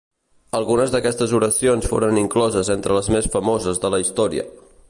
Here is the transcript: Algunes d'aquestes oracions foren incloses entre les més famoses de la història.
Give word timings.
Algunes 0.59 0.93
d'aquestes 0.95 1.35
oracions 1.41 1.91
foren 1.93 2.21
incloses 2.23 2.75
entre 2.79 2.99
les 2.99 3.15
més 3.17 3.33
famoses 3.37 3.83
de 3.85 3.97
la 3.97 4.05
història. 4.07 4.53